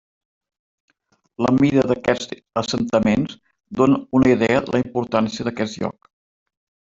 La 1.47 1.51
mida 1.57 1.83
d'aquests 1.91 2.33
assentaments 2.61 3.37
donen 3.83 4.09
una 4.21 4.33
idea 4.35 4.65
de 4.67 4.75
la 4.77 4.83
importància 4.89 5.47
d'aquest 5.51 5.79
lloc. 5.85 6.11